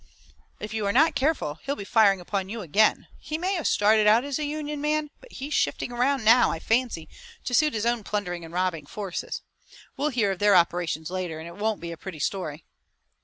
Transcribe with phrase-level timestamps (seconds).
[0.59, 3.05] "If you are not careful he'll be firing upon you again.
[3.19, 6.57] He may have started out as a Union man, but he's shifting around now, I
[6.57, 7.07] fancy,
[7.43, 9.43] to suit his own plundering and robbing forces.
[9.97, 12.65] We'll hear of their operations later, and it won't be a pretty story."